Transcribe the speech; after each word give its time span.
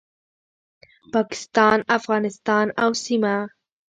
پاکستان، 1.13 1.79
افغانستان 1.97 2.67
او 2.83 2.91
سیمه 3.03 3.35